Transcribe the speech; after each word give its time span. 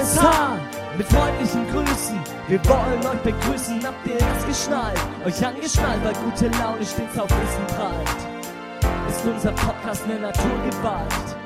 RSH 0.00 0.56
mit 0.96 1.06
freundlichen 1.08 1.66
Grüßen. 1.68 2.18
Wir 2.48 2.64
wollen 2.64 3.06
euch 3.06 3.20
begrüßen, 3.20 3.84
habt 3.84 4.06
ihr 4.06 4.16
es 4.16 4.46
geschnallt? 4.46 4.98
Euch 5.26 5.44
angeschnallt, 5.44 6.02
weil 6.02 6.14
gute 6.14 6.48
Laune 6.58 6.86
stets 6.86 7.18
auf 7.18 7.28
Wissen 7.28 7.66
prallt. 7.76 9.10
Ist 9.10 9.26
unser 9.26 9.52
Podcast 9.52 10.04
eine 10.04 10.20
Naturgewalt. 10.20 11.36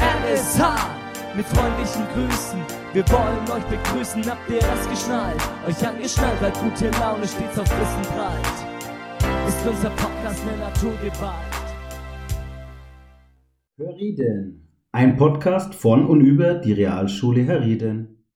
RSH 0.00 0.88
mit 1.36 1.46
freundlichen 1.46 2.04
Grüßen. 2.12 2.60
Wir 2.94 3.08
wollen 3.10 3.48
euch 3.48 3.64
begrüßen, 3.66 4.28
habt 4.28 4.50
ihr 4.50 4.58
es 4.58 4.88
geschnallt? 4.88 5.40
Euch 5.68 5.86
angeschnallt, 5.86 6.42
weil 6.42 6.52
gute 6.52 6.90
Laune 6.98 7.28
stets 7.28 7.58
auf 7.60 7.70
Wissen 7.70 8.12
prallt. 8.12 9.46
Ist 9.46 9.64
unser 9.64 9.90
Podcast 9.90 10.42
eine 10.48 10.56
Naturgewalt. 10.56 11.34
Hörrieden. 13.78 14.69
Ein 14.92 15.16
Podcast 15.16 15.72
von 15.72 16.04
und 16.04 16.20
über 16.20 16.54
die 16.54 16.72
Realschule 16.72 17.44
Herrieden. 17.44 18.26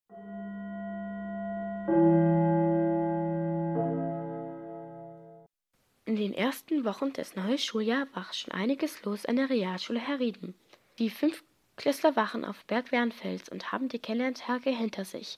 In 6.04 6.14
den 6.14 6.32
ersten 6.32 6.84
Wochen 6.84 7.12
des 7.12 7.34
neuen 7.34 7.58
Schuljahres 7.58 8.06
war 8.14 8.32
schon 8.32 8.54
einiges 8.54 9.04
los 9.04 9.26
an 9.26 9.34
der 9.34 9.50
Realschule 9.50 9.98
Herrieden. 9.98 10.54
Die 11.00 11.10
Fünftklässler 11.10 12.14
waren 12.14 12.44
auf 12.44 12.64
Berg 12.66 12.92
Wernfels 12.92 13.48
und 13.48 13.72
haben 13.72 13.88
die 13.88 13.98
Kennenlerntage 13.98 14.70
hinter 14.70 15.04
sich. 15.04 15.36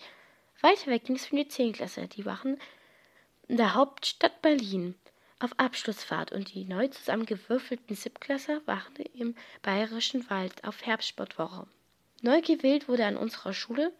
Weiter 0.61 0.91
weg 0.91 1.05
ging 1.05 1.17
es 1.17 1.25
für 1.25 1.37
die 1.37 1.49
Zehnklässler, 1.49 2.09
die 2.09 2.27
waren 2.27 2.59
in 3.49 3.57
der 3.57 3.75
Hauptstadt 3.75 4.43
Berlin 4.43 4.95
auf 5.39 5.53
Abschlussfahrt 5.59 6.33
und 6.33 6.55
die 6.55 6.65
neu 6.65 6.89
zusammengewürfelten 6.89 7.95
Siebtklässler 7.95 8.63
waren 8.67 8.97
im 9.15 9.35
Bayerischen 9.63 10.29
Wald 10.31 10.65
auf 10.65 10.85
Herbstsportwoche. 10.85 11.67
Neu 12.23 12.41
gewählt 12.41 12.89
wurde 12.89 13.05
an 13.05 13.17
unserer 13.17 13.53
Schule 13.53 13.93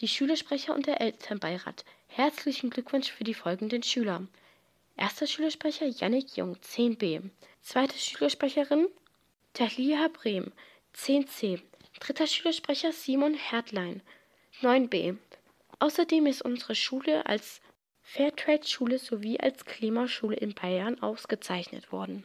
die 0.00 0.08
Schülersprecher 0.08 0.74
und 0.74 0.86
der 0.86 1.00
Elternbeirat. 1.00 1.84
Herzlichen 2.08 2.70
Glückwunsch 2.70 3.10
für 3.12 3.24
die 3.24 3.34
folgenden 3.34 3.82
Schüler. 3.82 4.26
Erster 4.96 5.26
Schülersprecher 5.26 5.86
Yannick 5.86 6.36
Jung, 6.36 6.56
10b. 6.56 7.30
Zweite 7.62 7.98
Schülersprecherin 7.98 8.88
Talia 9.54 10.08
Brehm, 10.08 10.52
10c. 10.96 11.60
Dritter 12.00 12.26
Schülersprecher 12.26 12.92
Simon 12.92 13.34
Hertlein, 13.34 14.02
9b. 14.62 15.16
Außerdem 15.78 16.26
ist 16.26 16.42
unsere 16.42 16.74
Schule 16.74 17.26
als 17.26 17.60
Fairtrade-Schule 18.12 18.98
sowie 18.98 19.38
als 19.38 19.64
Klimaschule 19.64 20.34
in 20.34 20.52
Bayern 20.52 21.00
ausgezeichnet 21.00 21.92
worden. 21.92 22.24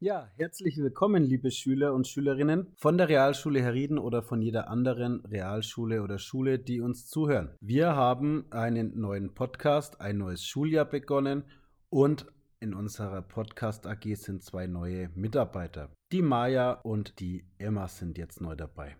Ja, 0.00 0.30
herzlich 0.36 0.76
willkommen, 0.76 1.22
liebe 1.22 1.50
Schüler 1.50 1.94
und 1.94 2.06
Schülerinnen 2.06 2.74
von 2.76 2.98
der 2.98 3.08
Realschule 3.08 3.62
Herrieden 3.62 3.98
oder 3.98 4.22
von 4.22 4.42
jeder 4.42 4.68
anderen 4.68 5.24
Realschule 5.24 6.02
oder 6.02 6.18
Schule, 6.18 6.58
die 6.58 6.82
uns 6.82 7.08
zuhören. 7.08 7.56
Wir 7.62 7.96
haben 7.96 8.44
einen 8.52 9.00
neuen 9.00 9.32
Podcast, 9.32 9.98
ein 10.02 10.18
neues 10.18 10.44
Schuljahr 10.44 10.84
begonnen 10.84 11.44
und 11.88 12.26
in 12.60 12.74
unserer 12.74 13.22
Podcast 13.22 13.86
AG 13.86 14.14
sind 14.16 14.42
zwei 14.42 14.66
neue 14.66 15.08
Mitarbeiter. 15.14 15.90
Die 16.12 16.20
Maya 16.20 16.72
und 16.72 17.18
die 17.18 17.46
Emma 17.56 17.88
sind 17.88 18.18
jetzt 18.18 18.42
neu 18.42 18.54
dabei 18.54 18.94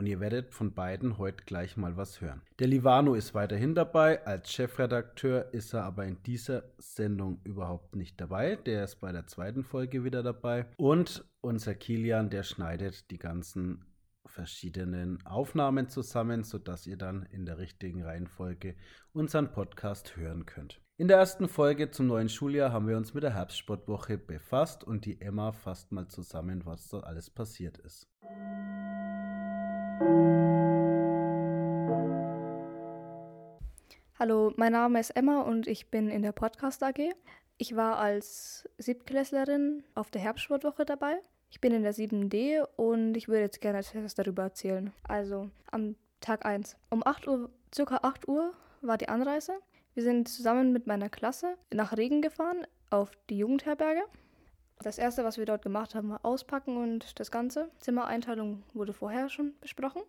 und 0.00 0.06
ihr 0.06 0.18
werdet 0.18 0.54
von 0.54 0.72
beiden 0.72 1.18
heute 1.18 1.44
gleich 1.44 1.76
mal 1.76 1.98
was 1.98 2.22
hören. 2.22 2.40
Der 2.58 2.68
Livano 2.68 3.12
ist 3.12 3.34
weiterhin 3.34 3.74
dabei, 3.74 4.24
als 4.24 4.50
Chefredakteur 4.50 5.52
ist 5.52 5.74
er 5.74 5.84
aber 5.84 6.06
in 6.06 6.16
dieser 6.22 6.64
Sendung 6.78 7.38
überhaupt 7.44 7.94
nicht 7.96 8.18
dabei. 8.18 8.56
Der 8.56 8.84
ist 8.84 8.96
bei 9.02 9.12
der 9.12 9.26
zweiten 9.26 9.62
Folge 9.62 10.02
wieder 10.02 10.22
dabei. 10.22 10.64
Und 10.78 11.26
unser 11.42 11.74
Kilian, 11.74 12.30
der 12.30 12.44
schneidet 12.44 13.10
die 13.10 13.18
ganzen 13.18 13.84
verschiedenen 14.24 15.18
Aufnahmen 15.26 15.90
zusammen, 15.90 16.44
sodass 16.44 16.86
ihr 16.86 16.96
dann 16.96 17.26
in 17.30 17.44
der 17.44 17.58
richtigen 17.58 18.02
Reihenfolge 18.02 18.76
unseren 19.12 19.52
Podcast 19.52 20.16
hören 20.16 20.46
könnt. 20.46 20.80
In 20.96 21.08
der 21.08 21.18
ersten 21.18 21.46
Folge 21.46 21.90
zum 21.90 22.06
neuen 22.06 22.30
Schuljahr 22.30 22.72
haben 22.72 22.88
wir 22.88 22.96
uns 22.96 23.12
mit 23.12 23.22
der 23.22 23.34
Herbstsportwoche 23.34 24.16
befasst 24.16 24.82
und 24.82 25.04
die 25.04 25.20
Emma 25.20 25.52
fasst 25.52 25.92
mal 25.92 26.08
zusammen, 26.08 26.64
was 26.64 26.88
da 26.88 27.00
alles 27.00 27.28
passiert 27.28 27.76
ist. 27.76 28.08
Hallo, 34.18 34.52
mein 34.56 34.72
Name 34.72 34.98
ist 34.98 35.10
Emma 35.10 35.42
und 35.42 35.66
ich 35.66 35.90
bin 35.90 36.08
in 36.08 36.22
der 36.22 36.32
Podcast 36.32 36.82
AG. 36.82 37.12
Ich 37.58 37.76
war 37.76 37.98
als 37.98 38.66
Siebtklässlerin 38.78 39.84
auf 39.94 40.10
der 40.10 40.22
Herbstsportwoche 40.22 40.86
dabei. 40.86 41.18
Ich 41.50 41.60
bin 41.60 41.74
in 41.74 41.82
der 41.82 41.92
7D 41.92 42.64
und 42.76 43.14
ich 43.14 43.28
würde 43.28 43.42
jetzt 43.42 43.60
gerne 43.60 43.80
etwas 43.80 44.14
darüber 44.14 44.44
erzählen. 44.44 44.90
Also 45.02 45.50
am 45.70 45.96
Tag 46.22 46.46
1. 46.46 46.78
Um 46.88 47.06
8 47.06 47.28
Uhr, 47.28 47.50
circa 47.74 48.00
8 48.02 48.26
Uhr 48.26 48.54
war 48.80 48.96
die 48.96 49.10
Anreise. 49.10 49.52
Wir 49.92 50.02
sind 50.02 50.28
zusammen 50.28 50.72
mit 50.72 50.86
meiner 50.86 51.10
Klasse 51.10 51.56
nach 51.70 51.94
Regen 51.98 52.22
gefahren 52.22 52.66
auf 52.88 53.10
die 53.28 53.36
Jugendherberge. 53.36 54.00
Das 54.82 54.96
erste, 54.96 55.24
was 55.24 55.36
wir 55.36 55.44
dort 55.44 55.62
gemacht 55.62 55.94
haben, 55.94 56.10
war 56.10 56.24
auspacken 56.24 56.78
und 56.78 57.18
das 57.20 57.30
Ganze. 57.30 57.70
Zimmereinteilung 57.80 58.62
wurde 58.72 58.94
vorher 58.94 59.28
schon 59.28 59.54
besprochen. 59.60 60.02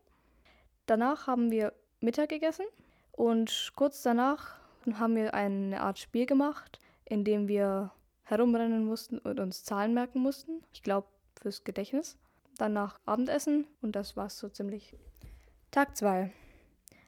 Danach 0.85 1.27
haben 1.27 1.51
wir 1.51 1.73
Mittag 1.99 2.29
gegessen 2.29 2.65
und 3.11 3.73
kurz 3.75 4.01
danach 4.01 4.59
haben 4.93 5.15
wir 5.15 5.33
eine 5.33 5.81
Art 5.81 5.99
Spiel 5.99 6.25
gemacht, 6.25 6.79
in 7.05 7.23
dem 7.23 7.47
wir 7.47 7.91
herumrennen 8.23 8.85
mussten 8.85 9.19
und 9.19 9.39
uns 9.39 9.63
Zahlen 9.63 9.93
merken 9.93 10.19
mussten. 10.21 10.63
Ich 10.73 10.83
glaube, 10.83 11.07
fürs 11.39 11.63
Gedächtnis. 11.63 12.17
Danach 12.57 12.99
Abendessen 13.05 13.67
und 13.81 13.95
das 13.95 14.15
war 14.15 14.27
es 14.27 14.37
so 14.37 14.47
ziemlich. 14.47 14.95
Tag 15.71 15.97
2. 15.97 16.31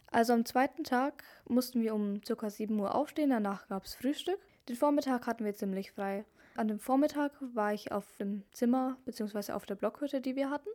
Also 0.08 0.34
am 0.34 0.46
zweiten 0.46 0.84
Tag 0.84 1.24
mussten 1.48 1.82
wir 1.82 1.96
um 1.96 2.22
ca. 2.22 2.50
7 2.50 2.78
Uhr 2.80 2.94
aufstehen, 2.94 3.30
danach 3.30 3.68
gab 3.68 3.86
es 3.86 3.96
Frühstück. 3.96 4.40
Den 4.70 4.76
Vormittag 4.76 5.28
hatten 5.28 5.46
wir 5.46 5.54
ziemlich 5.56 5.92
frei. 5.92 6.26
An 6.56 6.68
dem 6.68 6.80
Vormittag 6.80 7.32
war 7.40 7.74
ich 7.74 7.92
auf 7.92 8.12
dem 8.18 8.44
Zimmer 8.52 8.98
bzw. 9.06 9.54
auf 9.54 9.66
der 9.66 9.76
Blockhütte, 9.76 10.22
die 10.22 10.36
wir 10.36 10.50
hatten, 10.50 10.70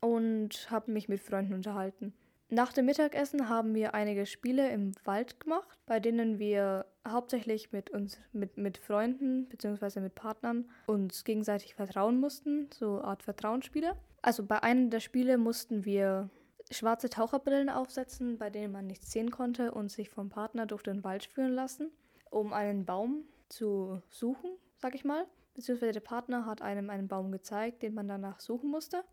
und 0.00 0.70
habe 0.70 0.90
mich 0.90 1.08
mit 1.08 1.20
Freunden 1.20 1.54
unterhalten. 1.54 2.12
Nach 2.52 2.72
dem 2.72 2.86
Mittagessen 2.86 3.48
haben 3.48 3.74
wir 3.76 3.94
einige 3.94 4.26
Spiele 4.26 4.70
im 4.70 4.92
Wald 5.04 5.38
gemacht, 5.38 5.78
bei 5.86 6.00
denen 6.00 6.40
wir 6.40 6.84
hauptsächlich 7.06 7.70
mit 7.70 7.90
uns, 7.90 8.18
mit, 8.32 8.56
mit 8.56 8.78
Freunden 8.78 9.48
bzw. 9.48 10.00
mit 10.00 10.16
Partnern 10.16 10.68
uns 10.86 11.22
gegenseitig 11.22 11.76
vertrauen 11.76 12.18
mussten, 12.18 12.68
so 12.74 13.00
Art 13.02 13.22
Vertrauensspiele. 13.22 13.94
Also 14.22 14.44
bei 14.44 14.64
einem 14.64 14.90
der 14.90 14.98
Spiele 14.98 15.38
mussten 15.38 15.84
wir 15.84 16.28
schwarze 16.72 17.08
Taucherbrillen 17.08 17.68
aufsetzen, 17.68 18.36
bei 18.36 18.50
denen 18.50 18.72
man 18.72 18.88
nichts 18.88 19.12
sehen 19.12 19.30
konnte 19.30 19.70
und 19.70 19.92
sich 19.92 20.10
vom 20.10 20.28
Partner 20.28 20.66
durch 20.66 20.82
den 20.82 21.04
Wald 21.04 21.26
führen 21.26 21.52
lassen, 21.52 21.92
um 22.30 22.52
einen 22.52 22.84
Baum 22.84 23.24
zu 23.48 24.02
suchen 24.08 24.50
sag 24.80 24.94
ich 24.94 25.04
mal. 25.04 25.26
Beziehungsweise 25.54 25.92
der 25.92 26.00
Partner 26.00 26.46
hat 26.46 26.62
einem 26.62 26.90
einen 26.90 27.08
Baum 27.08 27.32
gezeigt, 27.32 27.82
den 27.82 27.94
man 27.94 28.08
danach 28.08 28.40
suchen 28.40 28.70
musste. 28.70 29.04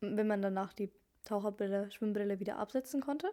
Wenn 0.00 0.26
man 0.26 0.42
danach 0.42 0.72
die 0.72 0.90
Taucherbrille, 1.24 1.90
Schwimmbrille 1.90 2.40
wieder 2.40 2.58
absetzen 2.58 3.00
konnte. 3.00 3.30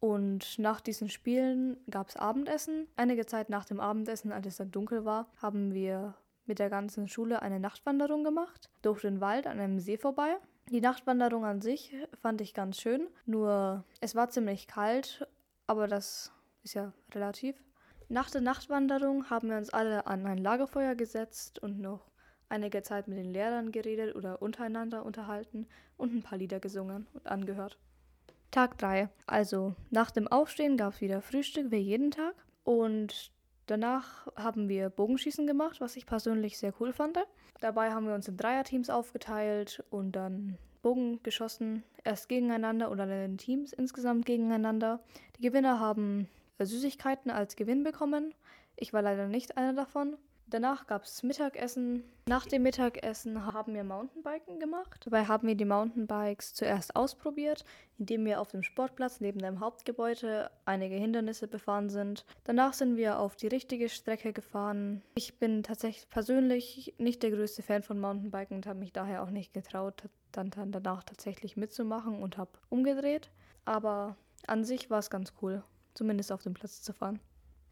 Und 0.00 0.58
nach 0.58 0.80
diesen 0.80 1.08
Spielen 1.08 1.78
gab 1.88 2.08
es 2.08 2.16
Abendessen. 2.16 2.88
Einige 2.96 3.26
Zeit 3.26 3.48
nach 3.48 3.64
dem 3.64 3.80
Abendessen, 3.80 4.32
als 4.32 4.46
es 4.46 4.56
dann 4.56 4.70
dunkel 4.70 5.04
war, 5.04 5.28
haben 5.40 5.72
wir 5.72 6.14
mit 6.46 6.58
der 6.58 6.68
ganzen 6.68 7.08
Schule 7.08 7.40
eine 7.40 7.58
Nachtwanderung 7.58 8.22
gemacht. 8.22 8.68
Durch 8.82 9.00
den 9.00 9.20
Wald 9.20 9.46
an 9.46 9.58
einem 9.58 9.80
See 9.80 9.96
vorbei. 9.96 10.36
Die 10.70 10.80
Nachtwanderung 10.80 11.44
an 11.44 11.60
sich 11.60 11.94
fand 12.20 12.40
ich 12.40 12.54
ganz 12.54 12.80
schön. 12.80 13.08
Nur 13.26 13.84
es 14.00 14.14
war 14.14 14.28
ziemlich 14.28 14.66
kalt, 14.66 15.26
aber 15.66 15.88
das 15.88 16.32
ist 16.62 16.74
ja 16.74 16.92
relativ. 17.12 17.56
Nach 18.08 18.30
der 18.30 18.42
Nachtwanderung 18.42 19.30
haben 19.30 19.48
wir 19.48 19.56
uns 19.56 19.70
alle 19.70 20.06
an 20.06 20.26
ein 20.26 20.38
Lagerfeuer 20.38 20.94
gesetzt 20.94 21.58
und 21.58 21.80
noch 21.80 22.10
einige 22.48 22.82
Zeit 22.82 23.08
mit 23.08 23.18
den 23.18 23.32
Lehrern 23.32 23.72
geredet 23.72 24.14
oder 24.14 24.42
untereinander 24.42 25.04
unterhalten 25.04 25.66
und 25.96 26.14
ein 26.14 26.22
paar 26.22 26.38
Lieder 26.38 26.60
gesungen 26.60 27.06
und 27.14 27.26
angehört. 27.26 27.78
Tag 28.50 28.78
3. 28.78 29.08
Also 29.26 29.74
nach 29.90 30.10
dem 30.10 30.28
Aufstehen 30.28 30.76
gab 30.76 30.94
es 30.94 31.00
wieder 31.00 31.22
Frühstück 31.22 31.70
wie 31.70 31.78
jeden 31.78 32.10
Tag 32.10 32.34
und 32.62 33.32
danach 33.66 34.28
haben 34.36 34.68
wir 34.68 34.90
Bogenschießen 34.90 35.46
gemacht, 35.46 35.80
was 35.80 35.96
ich 35.96 36.06
persönlich 36.06 36.58
sehr 36.58 36.74
cool 36.80 36.92
fand. 36.92 37.18
Dabei 37.60 37.90
haben 37.90 38.06
wir 38.06 38.14
uns 38.14 38.28
in 38.28 38.36
Dreierteams 38.36 38.90
aufgeteilt 38.90 39.82
und 39.90 40.12
dann 40.12 40.58
Bogen 40.82 41.22
geschossen, 41.22 41.82
erst 42.04 42.28
gegeneinander 42.28 42.90
oder 42.90 43.24
in 43.24 43.38
Teams 43.38 43.72
insgesamt 43.72 44.26
gegeneinander. 44.26 45.00
Die 45.38 45.40
Gewinner 45.40 45.80
haben 45.80 46.28
Süßigkeiten 46.60 47.30
als 47.30 47.56
Gewinn 47.56 47.82
bekommen. 47.82 48.34
Ich 48.76 48.92
war 48.92 49.02
leider 49.02 49.26
nicht 49.26 49.56
einer 49.56 49.72
davon. 49.72 50.16
Danach 50.46 50.86
gab 50.86 51.04
es 51.04 51.22
Mittagessen. 51.22 52.04
Nach 52.26 52.46
dem 52.46 52.62
Mittagessen 52.62 53.46
haben 53.46 53.74
wir 53.74 53.82
Mountainbiken 53.82 54.60
gemacht. 54.60 55.00
Dabei 55.04 55.24
haben 55.24 55.48
wir 55.48 55.54
die 55.54 55.64
Mountainbikes 55.64 56.54
zuerst 56.54 56.96
ausprobiert, 56.96 57.64
indem 57.98 58.24
wir 58.26 58.40
auf 58.40 58.50
dem 58.50 58.62
Sportplatz 58.62 59.20
neben 59.20 59.38
dem 59.38 59.60
Hauptgebäude 59.60 60.50
einige 60.66 60.96
Hindernisse 60.96 61.48
befahren 61.48 61.88
sind. 61.88 62.24
Danach 62.44 62.74
sind 62.74 62.96
wir 62.96 63.18
auf 63.18 63.36
die 63.36 63.46
richtige 63.46 63.88
Strecke 63.88 64.32
gefahren. 64.32 65.02
Ich 65.14 65.38
bin 65.38 65.62
tatsächlich 65.62 66.08
persönlich 66.10 66.94
nicht 66.98 67.22
der 67.22 67.30
größte 67.30 67.62
Fan 67.62 67.82
von 67.82 67.98
Mountainbiken 67.98 68.56
und 68.56 68.66
habe 68.66 68.78
mich 68.78 68.92
daher 68.92 69.22
auch 69.22 69.30
nicht 69.30 69.54
getraut, 69.54 70.04
dann, 70.30 70.50
dann 70.50 70.72
danach 70.72 71.04
tatsächlich 71.04 71.56
mitzumachen 71.56 72.22
und 72.22 72.36
habe 72.36 72.52
umgedreht. 72.68 73.30
Aber 73.64 74.16
an 74.46 74.64
sich 74.64 74.90
war 74.90 74.98
es 74.98 75.08
ganz 75.08 75.32
cool, 75.40 75.62
zumindest 75.94 76.32
auf 76.32 76.42
dem 76.42 76.54
Platz 76.54 76.82
zu 76.82 76.92
fahren. 76.92 77.20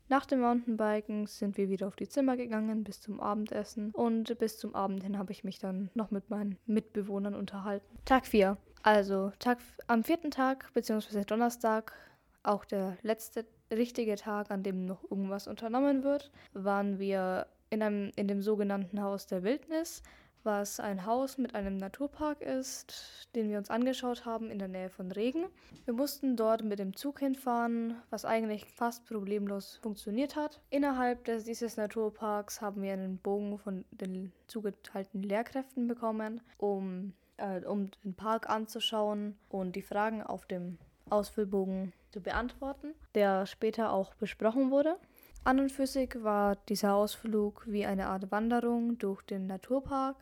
Nach 0.09 0.27
dem 0.27 0.41
Mountainbiken 0.41 1.27
sind 1.27 1.57
wir 1.57 1.69
wieder 1.69 1.87
auf 1.87 1.97
die 1.97 2.09
Zimmer 2.09 2.37
gegangen 2.37 2.85
bis 2.85 3.01
zum 3.01 3.21
Abendessen 3.21 3.93
und 3.93 4.39
bis 4.39 4.59
zum 4.59 4.75
Abend 4.75 5.03
hin 5.03 5.17
habe 5.17 5.33
ich 5.33 5.45
mich 5.45 5.59
dann 5.59 5.91
noch 5.95 6.11
mit 6.11 6.29
meinen 6.29 6.59
Mitbewohnern 6.67 7.35
unterhalten. 7.35 7.99
Tag 8.05 8.27
4. 8.27 8.57
Also 8.83 9.33
Tag, 9.39 9.59
am 9.87 10.05
vierten 10.05 10.31
Tag 10.31 10.73
bzw. 10.75 11.25
Donnerstag, 11.25 11.95
auch 12.43 12.65
der 12.65 12.99
letzte 13.03 13.47
richtige 13.71 14.17
Tag, 14.17 14.51
an 14.51 14.63
dem 14.63 14.85
noch 14.85 15.03
irgendwas 15.11 15.47
unternommen 15.47 16.03
wird, 16.03 16.31
waren 16.53 16.99
wir 16.99 17.47
in, 17.71 17.83
einem, 17.83 18.11
in 18.17 18.29
dem 18.29 18.43
sogenannten 18.43 19.01
Haus 19.01 19.27
der 19.27 19.45
Wildnis 19.45 20.03
was 20.45 20.81
ein 20.81 21.07
Haus 21.07 21.39
mit 21.39 21.55
einem 21.55 21.77
Naturpark 21.77 22.41
ist, 22.41 23.29
den 23.35 23.51
wir 23.51 23.59
uns 23.59 23.71
angeschaut 23.71 24.25
haben 24.25 24.51
in 24.51 24.59
der 24.59 24.69
Nähe 24.69 24.91
von 24.91 25.11
Regen. 25.13 25.47
Wir 25.85 25.95
mussten 25.95 26.37
dort 26.37 26.65
mit 26.65 26.79
dem 26.79 26.97
Zug 26.97 27.21
hinfahren, 27.21 27.97
was 28.11 28.25
eigentlich 28.25 28.67
fast 28.67 29.07
problemlos 29.07 29.79
funktioniert 29.83 30.37
hat. 30.37 30.61
Innerhalb 30.71 31.25
des, 31.25 31.45
dieses 31.45 31.77
Naturparks 31.77 32.61
haben 32.61 32.83
wir 32.83 32.93
einen 32.93 33.19
Bogen 33.19 33.59
von 33.59 33.85
den 33.91 34.33
zugeteilten 34.47 35.23
Lehrkräften 35.23 35.87
bekommen, 35.87 36.41
um, 36.59 37.13
äh, 37.37 37.65
um 37.65 37.91
den 38.05 38.15
Park 38.15 38.49
anzuschauen 38.49 39.37
und 39.49 39.77
die 39.77 39.83
Fragen 39.83 40.23
auf 40.23 40.47
dem 40.47 40.79
Ausfüllbogen 41.11 41.93
zu 42.11 42.21
beantworten, 42.21 42.95
der 43.15 43.47
später 43.47 43.93
auch 43.93 44.15
besprochen 44.15 44.71
wurde. 44.71 44.97
An 45.45 45.59
und 45.59 45.73
für 45.73 45.89
sich 45.89 46.23
war 46.23 46.55
dieser 46.69 46.95
Ausflug 46.95 47.65
wie 47.67 47.85
eine 47.85 48.07
Art 48.07 48.31
Wanderung 48.31 48.99
durch 48.99 49.23
den 49.23 49.49
Naturpark 49.49 50.17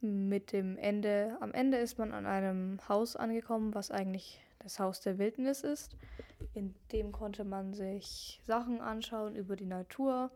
mit 0.00 0.52
dem 0.52 0.76
Ende, 0.76 1.36
am 1.40 1.52
Ende 1.52 1.78
ist 1.78 1.98
man 1.98 2.12
an 2.12 2.26
einem 2.26 2.78
Haus 2.88 3.16
angekommen, 3.16 3.74
was 3.74 3.90
eigentlich 3.90 4.40
das 4.60 4.78
Haus 4.78 5.00
der 5.00 5.18
Wildnis 5.18 5.62
ist. 5.62 5.96
In 6.54 6.74
dem 6.92 7.12
konnte 7.12 7.44
man 7.44 7.74
sich 7.74 8.40
Sachen 8.46 8.80
anschauen 8.80 9.36
über 9.36 9.56
die 9.56 9.66
Natur, 9.66 10.30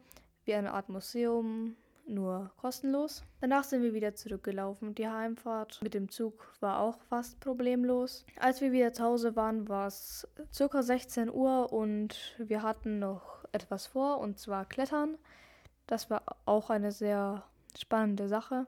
wie 0.44 0.55
eine 0.55 0.73
Art 0.73 0.88
Museum, 0.88 1.76
nur 2.06 2.50
kostenlos. 2.56 3.23
Danach 3.41 3.64
sind 3.64 3.82
wir 3.82 3.94
wieder 3.94 4.14
zurückgelaufen. 4.14 4.94
Die 4.94 5.09
Heimfahrt 5.09 5.81
mit 5.82 5.94
dem 5.94 6.09
Zug 6.09 6.53
war 6.61 6.81
auch 6.81 6.99
fast 7.09 7.41
problemlos. 7.41 8.25
Als 8.38 8.61
wir 8.61 8.73
wieder 8.73 8.93
zu 8.93 9.05
Hause 9.05 9.37
waren, 9.37 9.69
war 9.69 9.87
es 9.87 10.26
circa 10.53 10.82
16 10.82 11.31
Uhr 11.31 11.73
und 11.73 12.37
wir 12.38 12.62
hatten 12.62 12.99
noch 12.99 13.44
etwas 13.53 13.87
vor, 13.87 14.19
und 14.19 14.38
zwar 14.38 14.64
Klettern. 14.64 15.17
Das 15.87 16.11
war 16.11 16.23
auch 16.44 16.70
eine 16.70 16.91
sehr 16.91 17.44
spannende 17.79 18.29
Sache. 18.29 18.67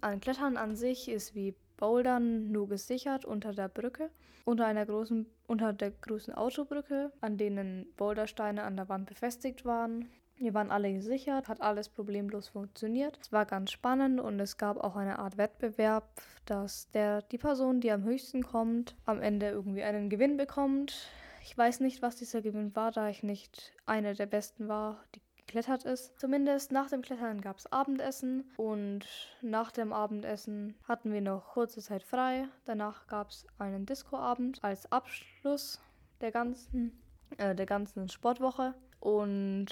An 0.00 0.20
Klettern 0.20 0.56
an 0.56 0.76
sich 0.76 1.08
ist 1.08 1.34
wie 1.34 1.54
Bouldern 1.76 2.52
nur 2.52 2.68
gesichert 2.68 3.24
unter 3.24 3.52
der 3.52 3.68
Brücke, 3.68 4.10
unter 4.44 4.66
einer 4.66 4.86
großen, 4.86 5.26
unter 5.46 5.72
der 5.72 5.90
großen 5.90 6.34
Autobrücke, 6.34 7.12
an 7.20 7.36
denen 7.36 7.86
Bouldersteine 7.96 8.62
an 8.62 8.76
der 8.76 8.88
Wand 8.88 9.06
befestigt 9.06 9.64
waren. 9.64 10.08
Wir 10.36 10.52
waren 10.52 10.70
alle 10.70 10.92
gesichert, 10.92 11.48
hat 11.48 11.60
alles 11.60 11.88
problemlos 11.88 12.48
funktioniert. 12.48 13.18
Es 13.20 13.32
war 13.32 13.46
ganz 13.46 13.70
spannend 13.70 14.20
und 14.20 14.40
es 14.40 14.58
gab 14.58 14.78
auch 14.78 14.96
eine 14.96 15.18
Art 15.18 15.36
Wettbewerb, 15.36 16.08
dass 16.44 16.88
der, 16.90 17.22
die 17.22 17.38
Person, 17.38 17.80
die 17.80 17.92
am 17.92 18.04
höchsten 18.04 18.42
kommt, 18.42 18.96
am 19.04 19.20
Ende 19.20 19.48
irgendwie 19.50 19.84
einen 19.84 20.10
Gewinn 20.10 20.36
bekommt. 20.36 21.08
Ich 21.42 21.56
weiß 21.56 21.80
nicht, 21.80 22.02
was 22.02 22.16
dieser 22.16 22.42
Gewinn 22.42 22.74
war, 22.74 22.90
da 22.90 23.08
ich 23.08 23.22
nicht 23.22 23.72
eine 23.86 24.14
der 24.14 24.26
besten 24.26 24.66
war, 24.66 25.04
die 25.14 25.20
geklettert 25.54 25.84
ist. 25.84 26.18
Zumindest 26.18 26.72
nach 26.72 26.90
dem 26.90 27.00
Klettern 27.00 27.40
gab 27.40 27.58
es 27.58 27.70
Abendessen 27.70 28.50
und 28.56 29.06
nach 29.40 29.70
dem 29.70 29.92
Abendessen 29.92 30.74
hatten 30.88 31.12
wir 31.12 31.20
noch 31.20 31.52
kurze 31.52 31.80
Zeit 31.80 32.02
frei. 32.02 32.48
Danach 32.64 33.06
gab 33.06 33.30
es 33.30 33.46
einen 33.58 33.86
Discoabend 33.86 34.62
als 34.64 34.90
Abschluss 34.90 35.80
der 36.20 36.32
ganzen, 36.32 36.98
äh, 37.38 37.54
der 37.54 37.66
ganzen 37.66 38.08
Sportwoche. 38.08 38.74
Und 38.98 39.66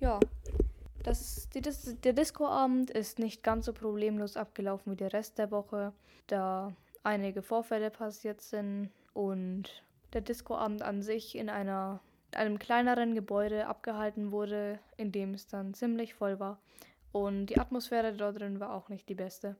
ja, 0.00 0.18
das, 1.04 1.48
die, 1.50 1.60
das, 1.60 2.00
der 2.00 2.12
Discoabend 2.12 2.90
ist 2.90 3.20
nicht 3.20 3.44
ganz 3.44 3.66
so 3.66 3.72
problemlos 3.72 4.36
abgelaufen 4.36 4.92
wie 4.92 4.96
der 4.96 5.12
Rest 5.12 5.38
der 5.38 5.52
Woche, 5.52 5.92
da 6.26 6.74
einige 7.04 7.42
Vorfälle 7.42 7.90
passiert 7.90 8.40
sind 8.40 8.90
und 9.12 9.84
der 10.14 10.22
Discoabend 10.22 10.82
an 10.82 11.02
sich 11.02 11.36
in 11.36 11.48
einer 11.48 12.00
einem 12.36 12.58
kleineren 12.58 13.14
Gebäude 13.14 13.66
abgehalten 13.66 14.32
wurde, 14.32 14.78
in 14.96 15.12
dem 15.12 15.34
es 15.34 15.46
dann 15.46 15.74
ziemlich 15.74 16.14
voll 16.14 16.38
war. 16.40 16.60
Und 17.12 17.46
die 17.46 17.58
Atmosphäre 17.58 18.12
dort 18.12 18.40
drin 18.40 18.60
war 18.60 18.74
auch 18.74 18.88
nicht 18.88 19.08
die 19.08 19.14
beste. 19.14 19.56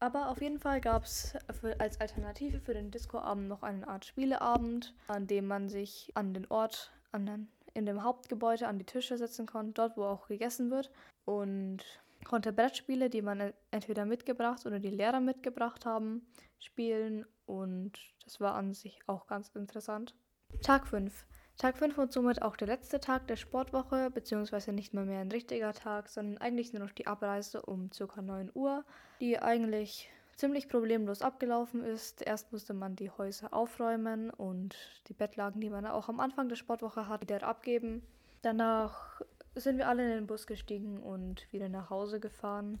Aber 0.00 0.28
auf 0.28 0.40
jeden 0.40 0.58
Fall 0.58 0.80
gab 0.80 1.04
es 1.04 1.34
als 1.78 2.00
Alternative 2.00 2.60
für 2.60 2.74
den 2.74 2.90
Discoabend 2.90 3.48
noch 3.48 3.62
eine 3.62 3.88
Art 3.88 4.04
Spieleabend, 4.04 4.94
an 5.08 5.26
dem 5.26 5.46
man 5.46 5.68
sich 5.68 6.12
an 6.14 6.34
den 6.34 6.46
Ort, 6.50 6.92
an 7.10 7.26
den, 7.26 7.48
in 7.74 7.86
dem 7.86 8.04
Hauptgebäude 8.04 8.68
an 8.68 8.78
die 8.78 8.84
Tische 8.84 9.18
setzen 9.18 9.46
konnte, 9.46 9.72
dort 9.72 9.96
wo 9.96 10.04
auch 10.04 10.28
gegessen 10.28 10.70
wird. 10.70 10.90
Und 11.24 11.82
konnte 12.24 12.52
Brettspiele, 12.52 13.10
die 13.10 13.22
man 13.22 13.52
entweder 13.70 14.04
mitgebracht 14.04 14.66
oder 14.66 14.78
die 14.78 14.90
Lehrer 14.90 15.20
mitgebracht 15.20 15.84
haben, 15.86 16.26
spielen. 16.58 17.26
Und 17.46 17.92
das 18.24 18.40
war 18.40 18.54
an 18.54 18.74
sich 18.74 19.00
auch 19.06 19.26
ganz 19.26 19.48
interessant. 19.56 20.14
Tag 20.62 20.86
5. 20.86 21.26
Tag 21.58 21.76
5 21.76 21.98
und 21.98 22.12
somit 22.12 22.40
auch 22.40 22.56
der 22.56 22.68
letzte 22.68 23.00
Tag 23.00 23.26
der 23.26 23.34
Sportwoche, 23.34 24.12
beziehungsweise 24.12 24.72
nicht 24.72 24.94
mal 24.94 25.04
mehr 25.04 25.18
ein 25.18 25.32
richtiger 25.32 25.72
Tag, 25.72 26.08
sondern 26.08 26.38
eigentlich 26.38 26.72
nur 26.72 26.84
noch 26.84 26.92
die 26.92 27.08
Abreise 27.08 27.62
um 27.62 27.90
ca. 27.90 28.22
9 28.22 28.52
Uhr, 28.54 28.84
die 29.20 29.40
eigentlich 29.40 30.08
ziemlich 30.36 30.68
problemlos 30.68 31.20
abgelaufen 31.20 31.82
ist. 31.82 32.22
Erst 32.22 32.52
musste 32.52 32.74
man 32.74 32.94
die 32.94 33.10
Häuser 33.10 33.52
aufräumen 33.52 34.30
und 34.30 34.76
die 35.08 35.14
Bettlagen, 35.14 35.60
die 35.60 35.68
man 35.68 35.84
auch 35.84 36.08
am 36.08 36.20
Anfang 36.20 36.48
der 36.48 36.54
Sportwoche 36.54 37.08
hat, 37.08 37.22
wieder 37.22 37.42
abgeben. 37.42 38.02
Danach 38.42 39.20
sind 39.56 39.78
wir 39.78 39.88
alle 39.88 40.04
in 40.04 40.10
den 40.10 40.26
Bus 40.28 40.46
gestiegen 40.46 41.02
und 41.02 41.52
wieder 41.52 41.68
nach 41.68 41.90
Hause 41.90 42.20
gefahren, 42.20 42.78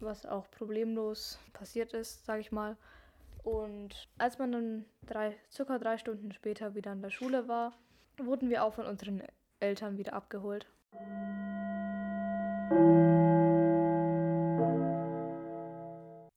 was 0.00 0.26
auch 0.26 0.50
problemlos 0.50 1.38
passiert 1.52 1.92
ist, 1.92 2.26
sage 2.26 2.40
ich 2.40 2.50
mal. 2.50 2.76
Und 3.44 4.08
als 4.18 4.40
man 4.40 4.50
dann 4.50 4.84
drei, 5.06 5.36
circa 5.52 5.78
drei 5.78 5.98
Stunden 5.98 6.32
später 6.32 6.74
wieder 6.74 6.90
an 6.90 7.00
der 7.02 7.10
Schule 7.10 7.46
war, 7.46 7.72
wurden 8.18 8.50
wir 8.50 8.64
auch 8.64 8.74
von 8.74 8.86
unseren 8.86 9.22
Eltern 9.60 9.98
wieder 9.98 10.14
abgeholt. 10.14 10.66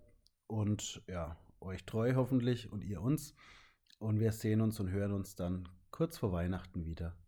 und 0.46 1.02
ja, 1.08 1.40
euch 1.58 1.84
treu 1.86 2.14
hoffentlich 2.14 2.70
und 2.70 2.84
ihr 2.84 3.02
uns. 3.02 3.34
Und 3.98 4.20
wir 4.20 4.30
sehen 4.30 4.60
uns 4.60 4.78
und 4.78 4.90
hören 4.90 5.10
uns 5.10 5.34
dann 5.34 5.68
kurz 5.90 6.18
vor 6.18 6.30
Weihnachten 6.30 6.84
wieder. 6.84 7.19